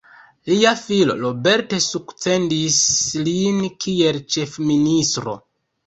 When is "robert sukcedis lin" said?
1.19-3.63